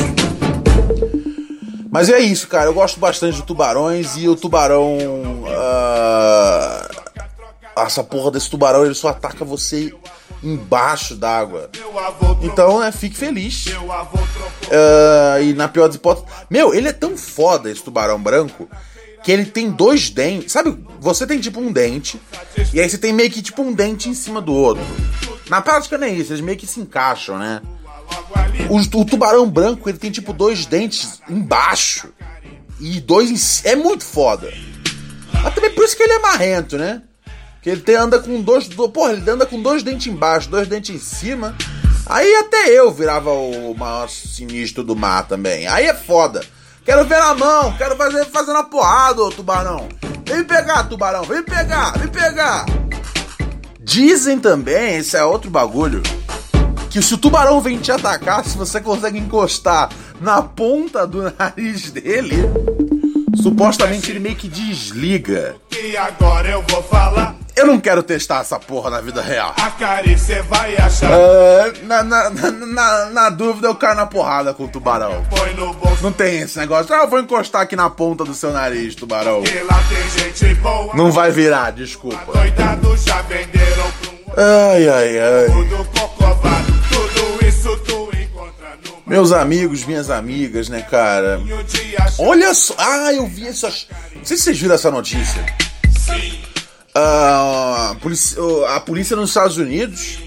[1.91, 2.67] Mas é isso, cara.
[2.67, 4.97] Eu gosto bastante de tubarões e o tubarão.
[4.97, 6.54] Uh...
[7.77, 9.93] Essa porra desse tubarão ele só ataca você
[10.43, 11.71] embaixo d'água.
[12.43, 13.67] Então, né, fique feliz.
[13.67, 16.29] Uh, e na pior das hipóteses.
[16.49, 18.69] Meu, ele é tão foda esse tubarão branco
[19.25, 20.53] que ele tem dois dentes.
[20.53, 22.21] Sabe, você tem tipo um dente,
[22.73, 24.85] e aí você tem meio que tipo um dente em cima do outro.
[25.49, 27.63] Na prática não é isso, eles meio que se encaixam, né?
[28.69, 32.13] O, o tubarão branco ele tem tipo dois dentes embaixo
[32.79, 34.53] e dois em É muito foda.
[35.43, 37.03] Mas também por isso que ele é marrento, né?
[37.64, 38.68] Que ele tem, anda com dois.
[38.68, 41.57] Do, porra, ele anda com dois dentes embaixo, dois dentes em cima.
[42.05, 45.66] Aí até eu virava o maior sinistro do mar também.
[45.66, 46.44] Aí é foda.
[46.85, 49.88] Quero ver na mão, quero fazer fazendo a porrada, ô tubarão.
[50.27, 52.66] Vem pegar, tubarão, vem pegar, vem pegar.
[53.81, 56.03] Dizem também, esse é outro bagulho,
[56.90, 59.88] que se o tubarão vem te atacar, se você consegue encostar
[60.20, 62.37] na ponta do nariz dele,
[63.40, 65.57] supostamente ele meio que desliga.
[65.72, 67.44] E agora eu vou falar.
[67.57, 69.55] Eu não quero testar essa porra na vida real.
[69.57, 69.71] A
[70.49, 71.09] vai achar.
[71.09, 75.25] Uh, na, na, na, na, dúvida, eu caio na porrada com o tubarão.
[76.03, 76.93] Não tem esse negócio.
[76.93, 79.43] Ah, eu vou encostar aqui na ponta do seu nariz, tubarão.
[80.95, 82.33] Não vai virar, desculpa.
[84.37, 85.47] Ai, ai, ai.
[89.07, 91.40] Meus amigos, minhas amigas, né, cara?
[92.19, 92.75] Olha só.
[92.79, 93.87] Ah, eu vi essas.
[94.12, 95.45] Não sei se vocês viram essa notícia.
[96.09, 96.54] Uh,
[96.95, 100.19] a, polícia, a polícia nos Estados Unidos,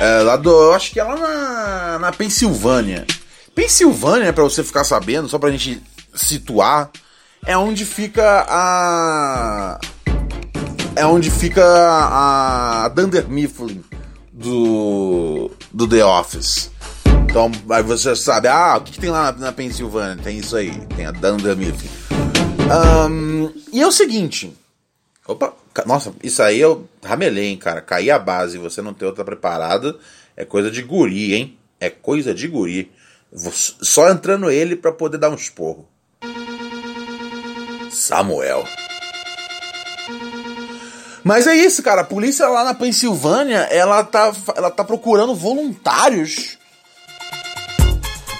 [0.00, 3.06] é, lá do, eu acho que é lá na, na Pensilvânia.
[3.54, 5.82] Pensilvânia, para você ficar sabendo, só pra gente
[6.14, 6.90] situar,
[7.44, 9.80] é onde fica a.
[10.94, 13.84] É onde fica a Dunder Mifflin
[14.32, 16.70] do, do The Office.
[17.28, 20.22] Então, aí você sabe, ah, o que, que tem lá na, na, Pensilvânia?
[20.22, 21.90] Tem isso aí, tem a Dunder Mifflin.
[23.10, 24.56] Um, e é o seguinte.
[25.26, 25.52] Opa,
[25.84, 27.80] nossa, isso aí eu ramelei, hein, cara.
[27.80, 29.96] Cair a base e você não ter outra preparada
[30.36, 31.58] é coisa de guri, hein?
[31.80, 32.92] É coisa de guri.
[33.32, 35.88] Só entrando ele para poder dar um esporro.
[37.90, 38.64] Samuel.
[41.24, 42.02] Mas é isso, cara.
[42.02, 46.56] A polícia lá na Pensilvânia, ela tá, ela tá procurando voluntários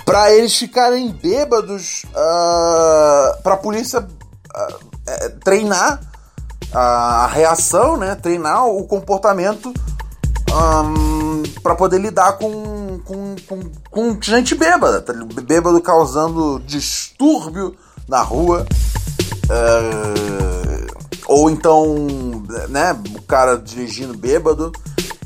[0.04, 6.00] para eles ficarem bêbados, uh, pra polícia uh, treinar
[6.72, 8.14] a reação, né?
[8.14, 9.72] Treinar o comportamento
[10.52, 15.12] um, para poder lidar com, com, com, com, gente bêbada, tá?
[15.42, 17.76] bêbado causando distúrbio
[18.08, 18.66] na rua.
[19.44, 20.96] Uh,
[21.28, 21.96] ou então,
[22.68, 24.72] né, o cara dirigindo bêbado.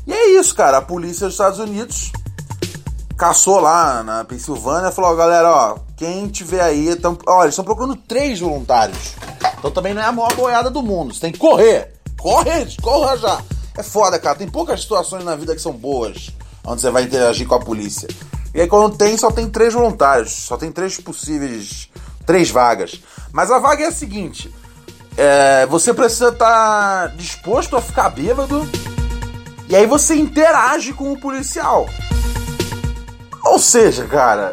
[0.05, 0.77] E é isso, cara.
[0.77, 2.11] A polícia dos Estados Unidos
[3.17, 6.95] caçou lá na Pensilvânia e falou: galera, ó, quem tiver aí.
[6.95, 9.13] Tão, eles estão procurando três voluntários.
[9.59, 11.13] Então também não é a maior boiada do mundo.
[11.13, 11.93] Você tem que correr.
[12.19, 13.39] Corre, corra já.
[13.77, 14.35] É foda, cara.
[14.35, 16.31] Tem poucas situações na vida que são boas.
[16.65, 18.07] Onde você vai interagir com a polícia.
[18.53, 20.31] E aí quando tem, só tem três voluntários.
[20.31, 21.87] Só tem três possíveis.
[22.25, 22.99] Três vagas.
[23.31, 24.51] Mas a vaga é a seguinte.
[25.15, 28.67] É, você precisa estar tá disposto a ficar bêbado.
[29.69, 31.87] E aí você interage com o policial.
[33.43, 34.51] Ou seja, cara.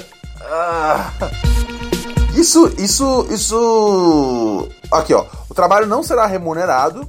[0.48, 4.68] Uh, isso, isso, isso.
[4.90, 5.26] Aqui, ó.
[5.48, 7.08] O trabalho não será remunerado.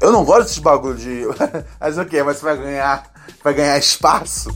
[0.00, 1.24] Eu não gosto desses bagulho de.
[1.78, 3.10] Mas o okay, Mas você vai ganhar.
[3.44, 4.50] Vai ganhar espaço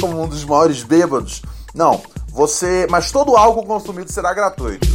[0.00, 1.42] como um dos maiores bêbados.
[1.74, 2.00] Não.
[2.28, 2.86] Você.
[2.88, 4.86] Mas todo álcool consumido será gratuito.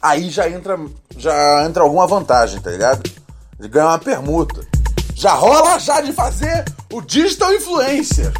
[0.00, 0.78] Aí já entra.
[1.16, 3.02] Já entra alguma vantagem, tá ligado?
[3.58, 4.66] De ganhar uma permuta.
[5.14, 8.32] Já rola já de fazer o digital influencer.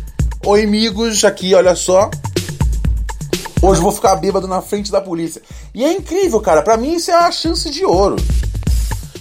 [0.47, 2.09] Oi, amigos, aqui, olha só.
[3.61, 5.43] Hoje vou ficar bêbado na frente da polícia.
[5.75, 6.63] E é incrível, cara.
[6.63, 8.17] Para mim isso é a chance de ouro.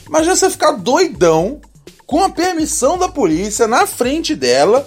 [0.08, 1.60] Imagina você ficar doidão
[2.06, 4.86] com a permissão da polícia na frente dela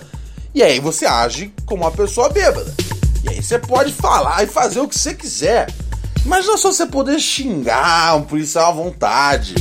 [0.54, 2.72] e aí você age como uma pessoa bêbada.
[3.24, 5.68] E aí você pode falar e fazer o que você quiser.
[6.24, 9.54] Imagina só você poder xingar um policial à vontade,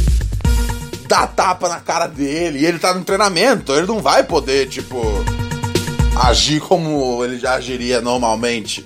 [1.08, 5.02] dar tapa na cara dele e ele tá no treinamento, ele não vai poder, tipo,
[6.21, 8.86] agir como ele já agiria normalmente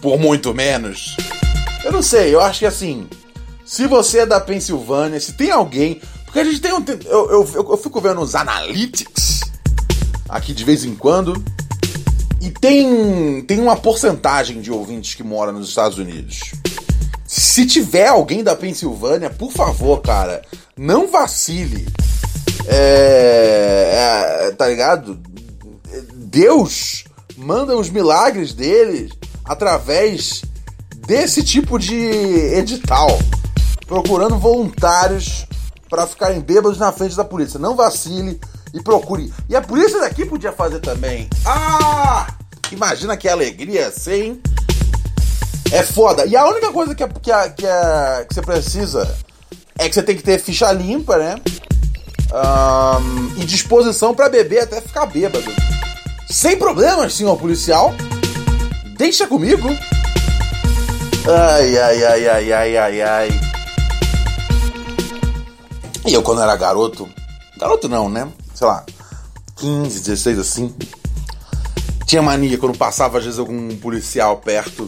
[0.00, 1.16] por muito menos.
[1.84, 3.08] Eu não sei, eu acho que assim,
[3.64, 6.00] se você é da Pensilvânia, se tem alguém.
[6.24, 6.84] Porque a gente tem um.
[7.06, 9.40] Eu, eu, eu, fico vendo os analytics
[10.28, 11.42] aqui de vez em quando.
[12.40, 16.52] E tem, tem uma porcentagem de ouvintes que moram nos Estados Unidos.
[17.26, 20.42] Se tiver alguém da Pensilvânia, por favor, cara,
[20.76, 21.86] não vacile.
[22.66, 25.20] É, é, tá ligado?
[26.14, 27.04] Deus
[27.36, 29.12] manda os milagres dele
[29.50, 30.42] através
[31.08, 31.96] desse tipo de
[32.54, 33.18] edital,
[33.84, 35.44] procurando voluntários
[35.88, 37.58] para ficarem bêbados na frente da polícia.
[37.58, 38.40] Não vacile
[38.72, 39.34] e procure.
[39.48, 41.28] E a polícia daqui podia fazer também.
[41.44, 42.28] Ah!
[42.70, 44.40] Imagina que alegria sem.
[45.72, 46.24] É foda.
[46.26, 47.66] E a única coisa que, que, que,
[48.28, 49.16] que você precisa
[49.76, 51.34] é que você tem que ter ficha limpa, né?
[52.32, 55.50] Um, e disposição para beber até ficar bêbado.
[56.30, 57.92] Sem problemas, senhor policial.
[59.00, 59.66] Deixa comigo.
[61.26, 63.40] Ai, ai, ai, ai, ai, ai, ai.
[66.06, 67.08] E eu, quando era garoto,
[67.56, 68.28] garoto não, né?
[68.54, 68.84] Sei lá,
[69.56, 70.74] 15, 16 assim.
[72.04, 74.86] Tinha mania quando passava, às vezes, algum policial perto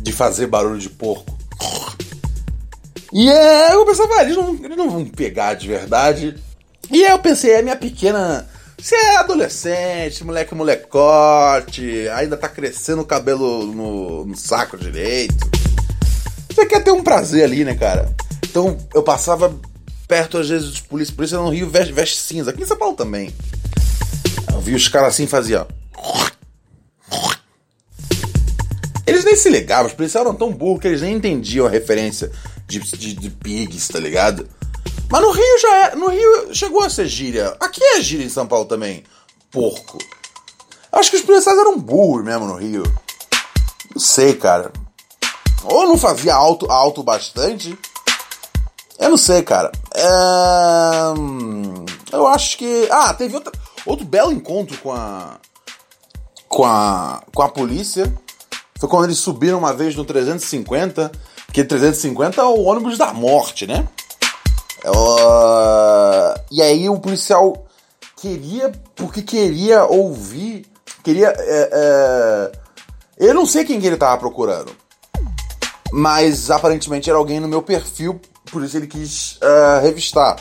[0.00, 1.36] de fazer barulho de porco.
[3.12, 6.34] E é, eu pensava, ah, eles não, eles não vão pegar de verdade.
[6.90, 8.48] E aí eu pensei, é minha pequena.
[8.84, 15.50] Você é adolescente, moleque molecote, ainda tá crescendo o cabelo no, no saco direito.
[16.50, 18.14] Você quer ter um prazer ali, né, cara?
[18.44, 19.58] Então eu passava
[20.06, 21.14] perto às vezes dos polícia.
[21.14, 22.50] Polícia no Rio veste, veste cinza.
[22.50, 23.34] Aqui em São Paulo também.
[24.52, 25.66] Eu vi os caras assim fazia.
[29.06, 32.30] Eles nem se ligavam, os policiais eram tão burros que eles nem entendiam a referência
[32.66, 34.46] de, de, de pigs, tá ligado?
[35.10, 35.94] Mas no Rio já é.
[35.94, 37.56] No Rio chegou a ser gíria.
[37.60, 39.04] Aqui é gíria em São Paulo também.
[39.50, 39.98] Porco.
[40.90, 42.82] Acho que os policiais eram burros mesmo no Rio.
[43.94, 44.72] Não sei, cara.
[45.64, 47.78] Ou não fazia alto, alto bastante.
[48.98, 49.72] Eu não sei, cara.
[49.94, 50.04] É...
[52.12, 52.88] Eu acho que.
[52.90, 53.52] Ah, teve outra...
[53.86, 55.36] outro belo encontro com a.
[56.48, 57.22] Com a.
[57.34, 58.12] Com a polícia.
[58.78, 61.10] Foi quando eles subiram uma vez no 350.
[61.52, 63.88] Que 350 é o ônibus da morte, né?
[64.86, 66.40] Uh...
[66.50, 67.66] E aí o policial
[68.16, 68.72] queria.
[68.94, 70.66] Porque queria ouvir.
[71.02, 71.28] Queria.
[71.36, 72.52] É, é...
[73.18, 74.72] Eu não sei quem que ele tava procurando.
[75.92, 78.20] Mas aparentemente era alguém no meu perfil
[78.50, 80.36] por isso ele quis uh, revistar.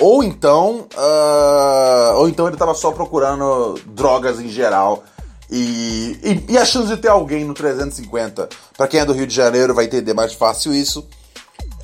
[0.00, 5.02] Ou então, uh, ou então ele estava só procurando drogas em geral.
[5.50, 9.26] E, e, e, a chance de ter alguém no 350, para quem é do Rio
[9.26, 11.08] de Janeiro vai entender mais fácil isso.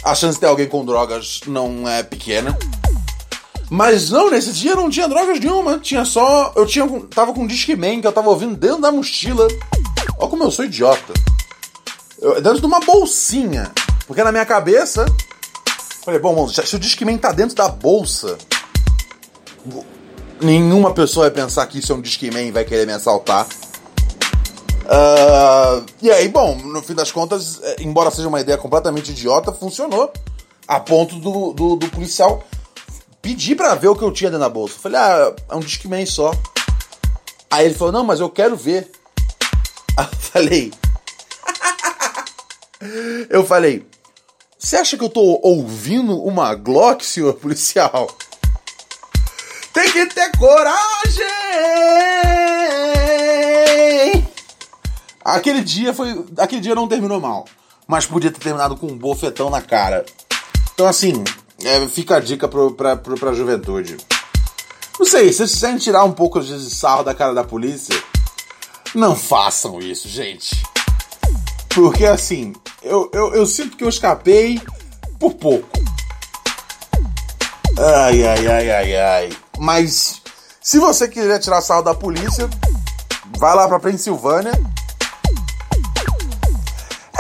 [0.04, 2.56] A chance de ter alguém com drogas não é pequena.
[3.70, 5.78] Mas não, nesse dia não tinha drogas nenhuma.
[5.78, 6.52] Tinha só.
[6.54, 9.48] Eu tinha, tava com um Discman que eu tava ouvindo dentro da mochila.
[10.18, 11.14] Olha como eu sou idiota.
[12.20, 13.72] Eu, dentro de uma bolsinha.
[14.06, 15.06] Porque na minha cabeça,
[16.04, 18.36] falei, bom, se o Discman tá dentro da bolsa,
[20.40, 23.46] nenhuma pessoa vai pensar que isso é um Discman e vai querer me assaltar.
[24.84, 29.52] Uh, e aí, bom, no fim das contas, é, embora seja uma ideia completamente idiota,
[29.52, 30.12] funcionou.
[30.66, 32.42] A ponto do, do, do policial
[33.20, 34.74] pedir para ver o que eu tinha dentro da bolsa.
[34.76, 36.32] Eu falei, ah, é um Discman só.
[37.50, 38.90] Aí ele falou, não, mas eu quero ver.
[39.96, 40.72] Aí eu falei.
[43.30, 43.86] eu falei,
[44.58, 48.08] você acha que eu tô ouvindo uma Glock, senhor policial?
[49.72, 50.84] Tem que ter coragem!
[55.24, 56.24] Aquele dia foi.
[56.36, 57.46] Aquele dia não terminou mal.
[57.86, 60.04] Mas podia ter terminado com um bofetão na cara.
[60.74, 61.24] Então assim,
[61.62, 63.96] é, fica a dica pro, pra, pro, pra juventude.
[64.98, 67.94] Não sei, se vocês quiserem tirar um pouco de sarro da cara da polícia,
[68.94, 70.62] não façam isso, gente.
[71.74, 74.60] Porque assim, eu, eu, eu sinto que eu escapei
[75.18, 75.68] por pouco.
[77.76, 79.30] Ai, ai, ai, ai, ai.
[79.58, 80.22] Mas
[80.60, 82.48] se você quiser tirar sarro da polícia,
[83.36, 84.52] vai lá pra Pensilvânia.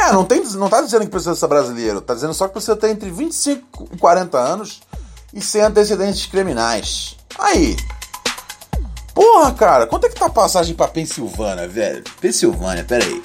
[0.04, 2.76] É, não, tem, não tá dizendo que precisa ser brasileiro, tá dizendo só que precisa
[2.76, 4.82] ter entre 25 e 40 anos
[5.32, 7.16] e sem antecedentes criminais.
[7.38, 7.74] Aí.
[9.14, 12.04] Porra, cara, quanto é que tá a passagem pra Pensilvânia, velho?
[12.20, 13.22] Pensilvânia, pera aí.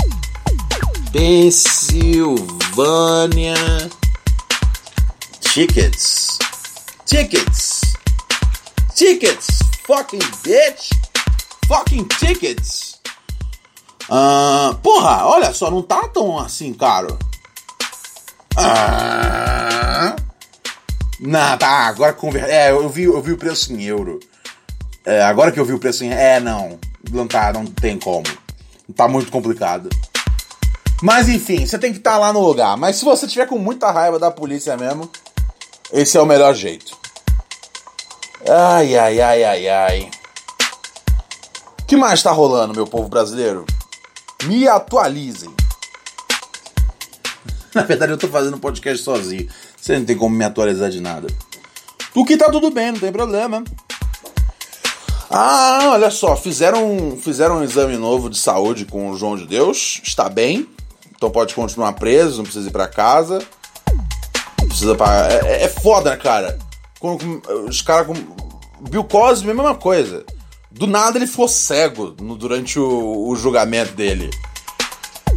[1.11, 2.39] Pensilvânia.
[5.41, 6.37] Tickets.
[7.05, 7.81] Tickets.
[8.95, 9.47] Tickets.
[9.85, 10.91] Fucking bitch.
[11.67, 12.88] Fucking tickets.
[14.09, 17.17] Uh, porra, olha só, não tá tão assim caro.
[18.57, 20.15] Ah,
[21.19, 22.49] não, tá, agora conver...
[22.49, 24.19] É, eu vi, eu vi o preço em euro.
[25.05, 26.11] É, agora que eu vi o preço em.
[26.11, 26.79] É, não.
[27.11, 28.25] Não tá, não tem como.
[28.95, 29.89] Tá muito complicado.
[31.01, 32.77] Mas enfim, você tem que estar tá lá no lugar.
[32.77, 35.09] Mas se você tiver com muita raiva da polícia mesmo,
[35.91, 36.97] esse é o melhor jeito.
[38.47, 40.11] Ai, ai, ai, ai, ai.
[41.81, 43.65] O que mais tá rolando, meu povo brasileiro?
[44.45, 45.53] Me atualizem.
[47.73, 49.47] Na verdade, eu tô fazendo podcast sozinho.
[49.79, 51.27] Você não tem como me atualizar de nada.
[52.15, 53.63] O que tá tudo bem, não tem problema.
[55.29, 60.01] Ah, olha só, fizeram, fizeram um exame novo de saúde com o João de Deus,
[60.03, 60.67] está bem,
[61.15, 63.39] então pode continuar preso, não precisa ir para casa.
[64.59, 65.29] Não precisa pagar.
[65.45, 66.57] É, é foda, né, cara?
[66.99, 68.13] Quando, os caras com.
[68.89, 70.25] Bill Cosby, a mesma coisa.
[70.71, 74.29] Do nada ele ficou cego no, durante o, o, julgamento dele.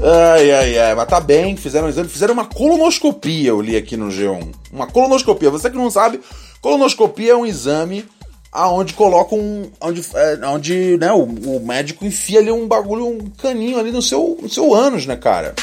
[0.02, 3.96] Ai, ai, ai, mas tá bem, fizeram um exame, fizeram uma colonoscopia, eu li aqui
[3.96, 4.52] no G1.
[4.70, 6.20] Uma colonoscopia, você que não sabe,
[6.60, 8.04] colonoscopia é um exame
[8.52, 9.70] aonde colocam.
[9.80, 14.02] Onde, é, onde né, o, o, médico enfia ali um bagulho, um caninho ali no
[14.02, 15.54] seu, no seu ânus, né, cara?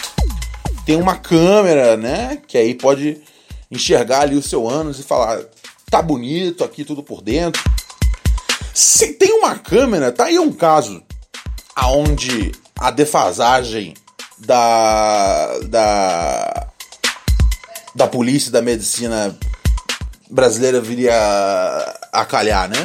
[0.85, 2.41] Tem uma câmera, né?
[2.47, 3.17] Que aí pode
[3.69, 5.41] enxergar ali o seu ânus e falar:
[5.91, 7.61] tá bonito aqui tudo por dentro.
[8.81, 11.03] Se tem uma câmera, tá aí um caso
[11.75, 13.93] aonde a defasagem
[14.37, 16.67] da da
[17.93, 19.37] da polícia da medicina
[20.29, 21.13] brasileira viria
[22.13, 22.77] a calhar, né?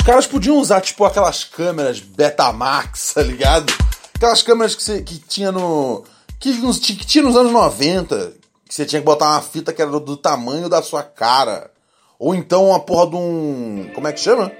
[0.00, 3.72] Os caras podiam usar, tipo, aquelas câmeras Betamax, tá ligado?
[4.16, 6.02] Aquelas câmeras que, você, que tinha no.
[6.40, 8.32] Que, que tinha nos anos 90,
[8.68, 11.70] que você tinha que botar uma fita que era do, do tamanho da sua cara.
[12.18, 13.92] Ou então uma porra de um.
[13.94, 14.50] Como é que chama?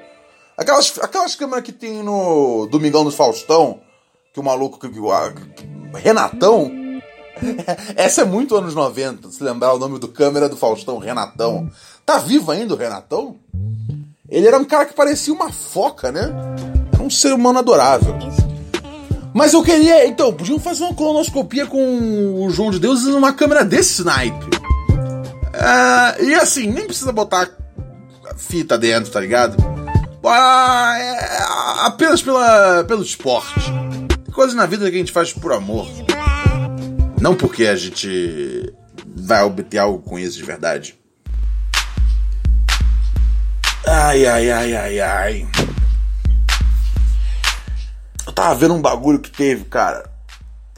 [0.59, 3.81] Aquelas, aquelas câmeras que tem no Domingão do Faustão,
[4.35, 4.79] que o maluco.
[4.79, 4.89] Que,
[5.95, 6.89] Renatão
[7.97, 11.71] Essa é muito anos 90, se lembrar o nome do câmera do Faustão, Renatão.
[12.05, 13.37] Tá vivo ainda o Renatão?
[14.29, 16.33] Ele era um cara que parecia uma foca, né?
[16.93, 18.15] Era um ser humano adorável.
[19.33, 20.07] Mas eu queria.
[20.07, 24.47] Então, podiam fazer uma colonoscopia com o João de Deus usando uma câmera desse naipe.
[25.55, 27.49] Uh, e assim, nem precisa botar
[28.37, 29.57] fita dentro, tá ligado?
[30.25, 33.71] Ah, é apenas pela, pelo esporte.
[34.25, 35.87] Tem coisas na vida que a gente faz por amor.
[37.21, 38.73] Não porque a gente
[39.17, 40.99] vai obter algo com isso de verdade.
[43.87, 45.49] Ai, ai, ai, ai, ai.
[48.27, 50.11] Eu tava vendo um bagulho que teve, cara.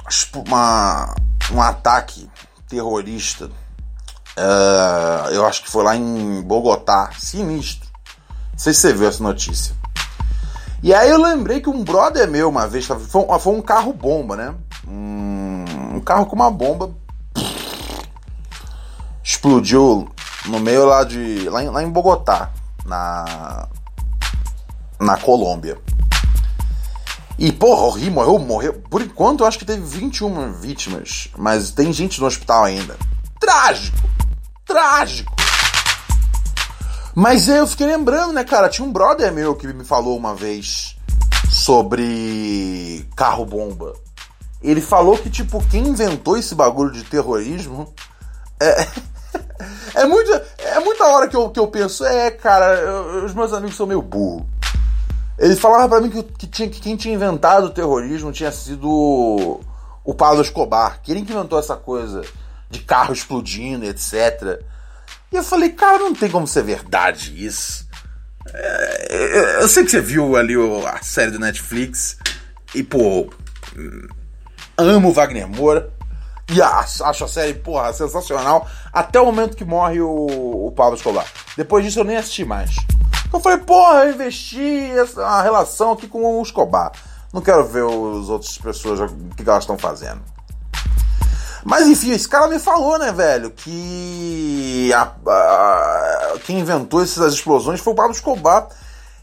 [0.09, 1.15] Tipo, uma,
[1.53, 2.31] um ataque
[2.69, 3.47] terrorista.
[4.37, 7.11] Uh, eu acho que foi lá em Bogotá.
[7.19, 7.90] Sinistro.
[8.61, 9.75] Sei se você viu essa notícia.
[10.83, 12.87] E aí eu lembrei que um brother meu uma vez.
[12.87, 12.99] Foi,
[13.39, 14.55] foi um carro bomba, né?
[14.87, 15.51] Um
[16.01, 16.95] um carro com uma bomba
[19.23, 20.09] explodiu
[20.47, 21.49] no meio lá de.
[21.49, 22.51] lá em, lá em Bogotá,
[22.87, 23.69] na.
[24.99, 25.79] na Colômbia.
[27.39, 28.83] E, porra, o morreu, morreu.
[28.91, 31.29] Por enquanto, eu acho que teve 21 vítimas.
[31.39, 32.97] Mas tem gente no hospital ainda.
[33.39, 33.97] Trágico!
[34.67, 35.35] Trágico!
[37.21, 38.71] Mas eu fiquei lembrando, né, cara?
[38.71, 40.97] Tinha um brother meu que me falou uma vez
[41.51, 43.93] sobre carro-bomba.
[44.63, 47.93] Ele falou que, tipo, quem inventou esse bagulho de terrorismo
[48.59, 48.87] é.
[49.95, 53.53] É muito, é muita hora que eu, que eu penso, é, cara, eu, os meus
[53.53, 54.49] amigos são meio burro.
[55.39, 59.61] Ele falava para mim que, que, tinha, que quem tinha inventado o terrorismo tinha sido
[60.03, 61.01] o Pablo Escobar.
[61.03, 62.23] Que ele inventou essa coisa
[62.71, 64.63] de carro explodindo, etc.
[65.33, 67.89] E eu falei, cara, não tem como ser verdade isso.
[68.53, 70.55] É, eu sei que você viu ali
[70.87, 72.17] a série do Netflix
[72.75, 73.31] e, pô,
[74.77, 75.93] amo Wagner Moura.
[76.53, 78.69] E acho a série, porra, sensacional.
[78.93, 81.27] Até o momento que morre o, o Pablo Escobar.
[81.57, 82.75] Depois disso eu nem assisti mais.
[83.33, 86.91] Eu falei, porra, eu investi a relação aqui com o Escobar.
[87.33, 90.21] Não quero ver os outras pessoas, o que elas estão fazendo.
[91.65, 97.81] Mas enfim, esse cara me falou, né, velho, que a, a, quem inventou essas explosões
[97.81, 98.69] foi o Pablo Escobar.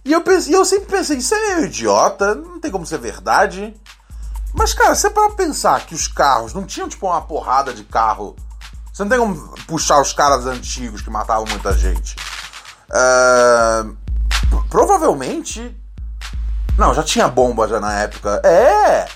[0.06, 3.76] E eu, pensei, eu sempre pensei, isso é meio idiota, não tem como ser verdade.
[4.54, 8.36] Mas, cara, você para pensar que os carros não tinham, tipo, uma porrada de carro.
[8.92, 9.36] Você não tem como
[9.68, 12.16] puxar os caras antigos que matavam muita gente.
[12.90, 13.96] Uh,
[14.70, 15.76] provavelmente.
[16.78, 18.42] Não, já tinha bomba já na época.
[18.44, 19.08] É!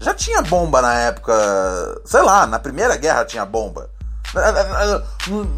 [0.00, 2.00] Já tinha bomba na época.
[2.06, 3.90] Sei lá, na Primeira Guerra tinha bomba.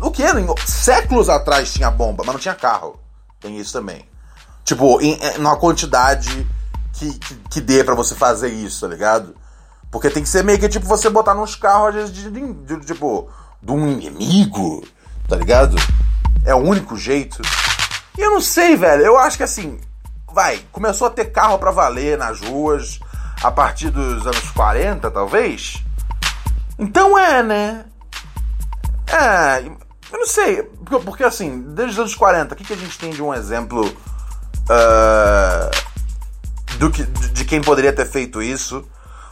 [0.01, 0.25] O que?
[0.67, 2.99] Séculos atrás tinha bomba, mas não tinha carro.
[3.41, 4.05] Tem isso também.
[4.65, 6.47] Tipo, em, em uma quantidade
[6.95, 9.35] que, que, que dê para você fazer isso, tá ligado?
[9.91, 12.53] Porque tem que ser meio que tipo você botar nos carros, às vezes, de, de,
[12.53, 13.29] de, tipo,
[13.63, 14.85] de um inimigo,
[15.29, 15.77] tá ligado?
[16.45, 17.43] É o único jeito.
[18.17, 19.05] E eu não sei, velho.
[19.05, 19.79] Eu acho que assim,
[20.33, 22.99] vai, começou a ter carro para valer nas ruas
[23.43, 25.83] a partir dos anos 40, talvez.
[26.79, 27.85] Então é, né?
[29.07, 29.59] É,
[30.13, 30.63] eu não sei,
[31.05, 33.87] porque, assim, desde os anos 40, o que, que a gente tem de um exemplo
[34.69, 35.71] uh,
[36.79, 38.87] do que, de quem poderia ter feito isso.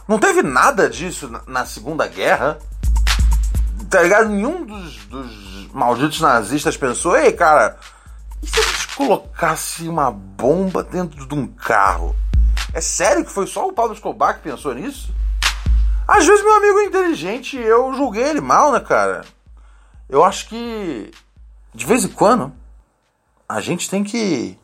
[0.07, 2.57] Não teve nada disso na Segunda Guerra.
[3.89, 4.29] tá ligado?
[4.29, 7.77] Nenhum dos, dos malditos nazistas pensou, ei, cara,
[8.41, 12.15] e se a gente colocasse uma bomba dentro de um carro?
[12.73, 15.13] É sério que foi só o Pablo Escobar que pensou nisso?
[16.07, 19.25] Às vezes meu amigo é inteligente eu julguei ele mal, né, cara?
[20.07, 21.11] Eu acho que
[21.73, 22.53] de vez em quando
[23.47, 24.57] a gente tem que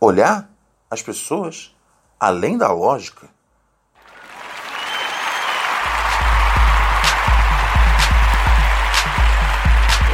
[0.00, 0.48] olhar
[0.90, 1.74] as pessoas
[2.18, 3.28] além da lógica.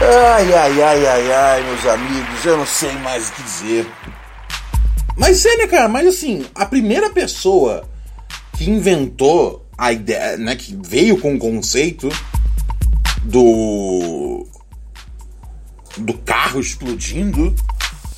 [0.01, 3.93] Ai, ai, ai, ai, ai, meus amigos, eu não sei mais o que dizer.
[5.19, 5.89] Mas é, né, cara?
[5.89, 7.85] Mas assim, a primeira pessoa
[8.57, 12.09] que inventou a ideia, né, que veio com o conceito
[13.25, 14.47] do
[15.97, 17.55] do carro explodindo.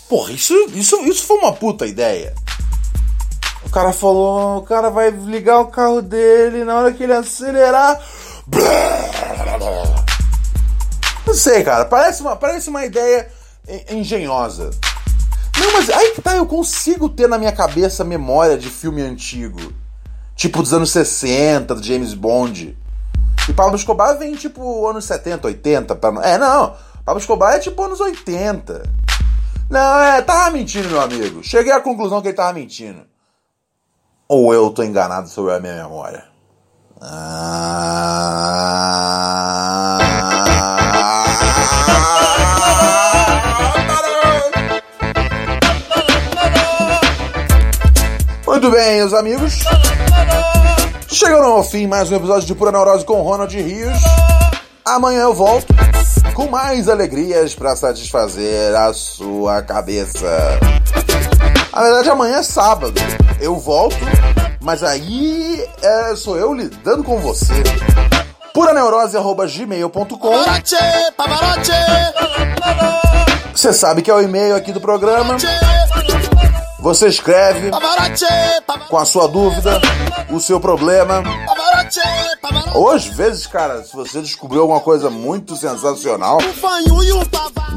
[0.09, 2.34] Porra, isso, isso, isso foi uma puta ideia.
[3.64, 8.01] O cara falou, o cara vai ligar o carro dele na hora que ele acelerar.
[11.26, 11.84] Não sei, cara.
[11.84, 13.28] Parece uma, parece uma ideia
[13.88, 14.70] engenhosa.
[15.61, 19.61] Não, mas aí que tá, eu consigo ter na minha cabeça memória de filme antigo.
[20.34, 22.78] Tipo dos anos 60, do James Bond.
[23.46, 25.94] E Pablo Escobar vem tipo anos 70, 80.
[25.96, 26.11] Pra...
[26.26, 26.74] É, não.
[27.04, 28.82] Pablo Escobar é tipo anos 80.
[29.68, 31.44] Não, é, tava mentindo, meu amigo.
[31.44, 33.02] Cheguei à conclusão que ele tava mentindo.
[34.26, 36.24] Ou eu tô enganado sobre a minha memória?
[48.70, 49.58] Muito bem, meus amigos.
[51.08, 53.98] Chegando ao fim mais um episódio de Pura Neurose com Ronald Rios.
[54.84, 55.74] Amanhã eu volto
[56.34, 60.60] com mais alegrias para satisfazer a sua cabeça.
[61.74, 62.94] Na verdade, amanhã é sábado.
[63.40, 63.96] Eu volto,
[64.60, 67.64] mas aí é, sou eu lidando com você.
[68.54, 70.44] puraneurose.gmail.com
[73.52, 75.36] Você sabe que é o e-mail aqui do programa.
[76.80, 77.70] Você escreve
[78.88, 79.80] com a sua dúvida,
[80.30, 81.22] o seu problema.
[82.74, 86.38] Ou às vezes, cara, se você descobriu alguma coisa muito sensacional.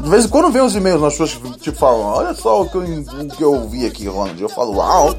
[0.02, 2.76] De vez em quando vem os e-mails, as pessoas tipo falam: Olha só o que
[2.76, 4.40] eu, o que eu vi aqui, Ronald.
[4.40, 5.14] Eu falo: Uau!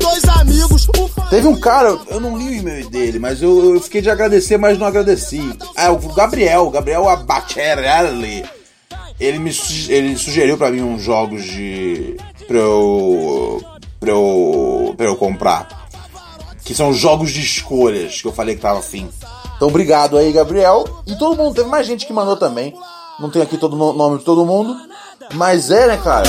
[1.29, 4.57] Teve um cara, eu não li o e-mail dele, mas eu, eu fiquei de agradecer,
[4.57, 5.57] mas não agradeci.
[5.75, 8.45] É o Gabriel, Gabriel Abacerelli.
[9.19, 9.51] Ele me
[9.88, 12.17] ele sugeriu para mim uns jogos de.
[12.47, 13.61] pra eu
[14.06, 15.68] pra eu, pra eu comprar.
[16.64, 19.10] Que são jogos de escolhas que eu falei que tava afim.
[19.56, 20.86] Então, obrigado aí, Gabriel.
[21.06, 22.76] E todo mundo, teve mais gente que mandou também.
[23.20, 24.76] Não tem aqui todo o nome de todo mundo.
[25.34, 26.28] Mas é, né, cara?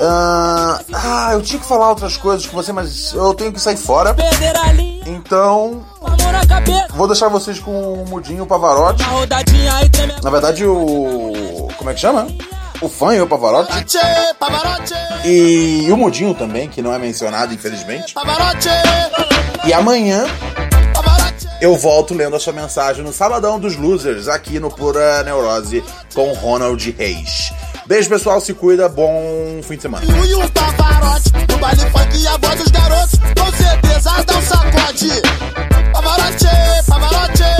[0.00, 3.76] Uh, ah, eu tinha que falar outras coisas com você, mas eu tenho que sair
[3.76, 4.16] fora.
[5.06, 5.84] Então,
[6.94, 9.02] vou deixar vocês com o Mudinho Pavarotti.
[10.22, 11.68] Na verdade, o.
[11.76, 12.28] Como é que chama?
[12.80, 13.72] O fã e o Pavarotti.
[15.24, 18.14] E o Mudinho também, que não é mencionado, infelizmente.
[19.64, 20.24] E amanhã
[21.60, 26.32] eu volto lendo a sua mensagem no Sabadão dos Losers, aqui no Pura Neurose, com
[26.32, 27.52] Ronald Reis.
[27.86, 30.04] Beijo, pessoal, se cuida, bom fim de semana.
[30.06, 35.10] E o Pavarotti, no baile funk a voz dos garotos, com certeza dá um sacode.
[35.92, 36.46] Pavarotti,
[36.88, 37.59] Pavarotti.